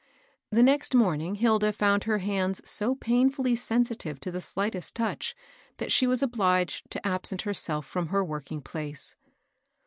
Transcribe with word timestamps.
The 0.49 0.63
next 0.63 0.95
morning 0.95 1.35
Hilda 1.35 1.71
found 1.71 2.05
her 2.05 2.17
hands 2.17 2.59
so 2.67 2.95
painfully 2.95 3.55
sensitive 3.55 4.19
to 4.21 4.31
the 4.31 4.39
sUghtest 4.41 4.95
touch 4.95 5.35
that 5.77 5.91
she 5.91 6.07
was 6.07 6.23
obliged 6.23 6.89
to 6.89 7.07
absent 7.07 7.43
herself 7.43 7.85
from 7.85 8.07
her 8.07 8.25
working 8.25 8.61
place. 8.63 9.15